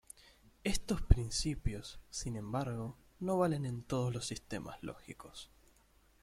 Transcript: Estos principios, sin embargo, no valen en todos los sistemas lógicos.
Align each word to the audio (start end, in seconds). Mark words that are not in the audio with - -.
Estos 0.63 1.03
principios, 1.03 1.99
sin 2.09 2.35
embargo, 2.35 2.97
no 3.19 3.37
valen 3.37 3.67
en 3.67 3.83
todos 3.83 4.11
los 4.11 4.25
sistemas 4.25 4.81
lógicos. 4.81 5.51